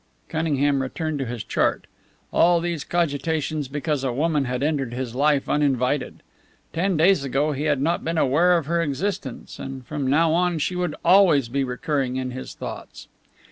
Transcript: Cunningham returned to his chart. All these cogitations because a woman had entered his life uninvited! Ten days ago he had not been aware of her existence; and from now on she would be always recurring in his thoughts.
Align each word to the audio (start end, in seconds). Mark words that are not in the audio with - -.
Cunningham 0.29 0.81
returned 0.81 1.19
to 1.19 1.27
his 1.27 1.43
chart. 1.43 1.85
All 2.33 2.59
these 2.59 2.83
cogitations 2.83 3.67
because 3.67 4.03
a 4.03 4.11
woman 4.11 4.45
had 4.45 4.63
entered 4.63 4.95
his 4.95 5.13
life 5.13 5.47
uninvited! 5.47 6.23
Ten 6.73 6.97
days 6.97 7.23
ago 7.23 7.51
he 7.51 7.65
had 7.65 7.79
not 7.79 8.03
been 8.03 8.17
aware 8.17 8.57
of 8.57 8.65
her 8.65 8.81
existence; 8.81 9.59
and 9.59 9.85
from 9.85 10.07
now 10.09 10.33
on 10.33 10.57
she 10.57 10.75
would 10.75 10.93
be 10.93 10.97
always 11.05 11.51
recurring 11.51 12.15
in 12.15 12.31
his 12.31 12.55
thoughts. 12.55 13.09